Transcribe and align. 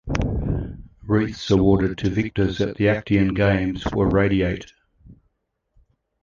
Wreaths 1.03 1.51
awarded 1.51 1.95
to 1.99 2.09
victors 2.09 2.59
at 2.59 2.75
the 2.77 2.85
Actian 2.85 3.35
Games 3.35 3.85
were 3.93 4.09
radiate. 4.09 4.73